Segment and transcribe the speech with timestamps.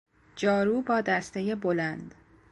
[0.35, 2.15] جارو با دستهی بلند